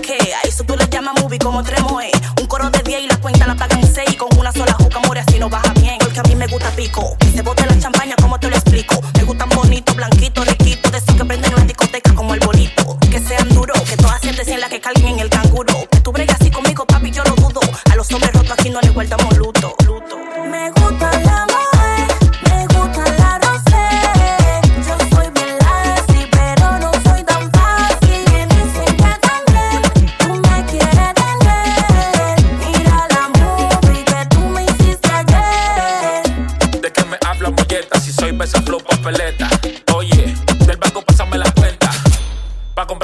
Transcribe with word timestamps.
de. 0.00 0.34
A 0.34 0.48
eso 0.48 0.64
tú 0.64 0.74
le 0.76 0.86
llamas 0.88 1.20
movie 1.20 1.38
como 1.38 1.62
tremo 1.62 2.00
es. 2.00 2.12
Un 2.40 2.46
coro 2.46 2.70
de 2.70 2.82
10 2.82 3.02
y 3.02 3.06
la 3.06 3.16
cuenta 3.18 3.46
la 3.46 3.54
pagan 3.54 3.82
6. 3.82 4.16
Con 4.16 4.28
una 4.38 4.52
sola 4.52 4.72
juca, 4.72 5.00
more 5.06 5.20
así 5.20 5.38
no 5.38 5.48
baja 5.48 5.72
bien. 5.74 5.98
Porque 5.98 6.20
a 6.20 6.22
mí 6.22 6.34
me 6.34 6.46
gusta 6.46 6.70
pico. 6.70 7.16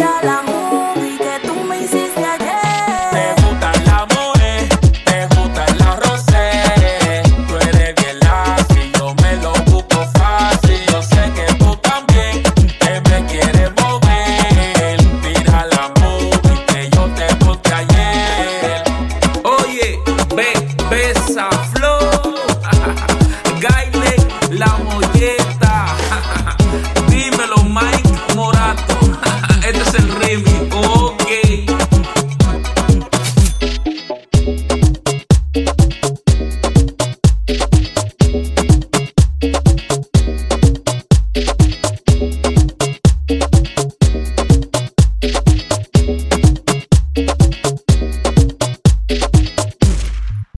đó 0.00 0.20
là 0.22 0.59